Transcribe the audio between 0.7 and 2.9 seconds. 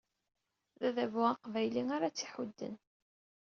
D adabu aqbayli ara tt-iḥudden.